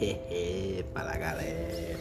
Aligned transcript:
Eh 0.00 0.16
eh 0.30 0.84
para 0.94 1.10
la 1.10 1.18
galera. 1.18 1.97